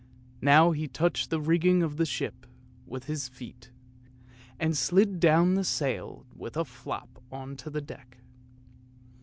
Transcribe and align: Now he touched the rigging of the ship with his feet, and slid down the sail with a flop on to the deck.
Now 0.41 0.71
he 0.71 0.87
touched 0.87 1.29
the 1.29 1.39
rigging 1.39 1.83
of 1.83 1.97
the 1.97 2.07
ship 2.07 2.47
with 2.87 3.03
his 3.03 3.27
feet, 3.29 3.69
and 4.59 4.75
slid 4.75 5.19
down 5.19 5.53
the 5.53 5.63
sail 5.63 6.25
with 6.35 6.57
a 6.57 6.65
flop 6.65 7.21
on 7.31 7.55
to 7.57 7.69
the 7.69 7.81
deck. 7.81 8.17